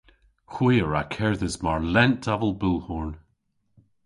Hwi 0.53 0.73
a 0.83 0.85
wra 0.85 1.01
kerdhes 1.15 1.55
mar 1.63 1.81
lent 1.93 2.23
avel 2.33 2.53
bulhorn. 2.61 3.11